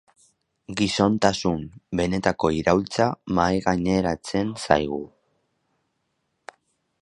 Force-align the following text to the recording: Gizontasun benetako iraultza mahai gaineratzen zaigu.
Gizontasun 0.79 1.59
benetako 1.99 2.51
iraultza 2.61 3.07
mahai 3.41 3.61
gaineratzen 3.67 4.51
zaigu. 4.65 4.99